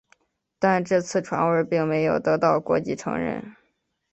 [0.57, 3.55] 但这次传位并没有得到国际承认。